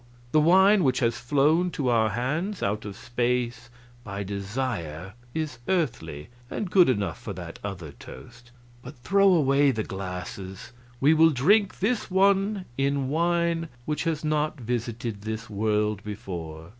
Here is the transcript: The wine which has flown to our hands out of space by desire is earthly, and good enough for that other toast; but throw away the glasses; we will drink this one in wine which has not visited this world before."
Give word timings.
The 0.31 0.39
wine 0.41 0.83
which 0.83 0.99
has 1.01 1.19
flown 1.19 1.69
to 1.77 1.89
our 1.89 2.09
hands 2.09 2.63
out 2.63 2.85
of 2.85 2.97
space 2.97 3.69
by 4.03 4.23
desire 4.23 5.13
is 5.35 5.59
earthly, 5.67 6.29
and 6.49 6.71
good 6.71 6.89
enough 6.89 7.21
for 7.21 7.33
that 7.33 7.59
other 7.63 7.91
toast; 7.91 8.49
but 8.81 8.95
throw 9.03 9.31
away 9.31 9.69
the 9.69 9.83
glasses; 9.83 10.71
we 10.99 11.13
will 11.13 11.29
drink 11.29 11.77
this 11.81 12.09
one 12.09 12.65
in 12.79 13.09
wine 13.09 13.69
which 13.85 14.05
has 14.05 14.25
not 14.25 14.59
visited 14.59 15.21
this 15.21 15.51
world 15.51 16.03
before." 16.03 16.69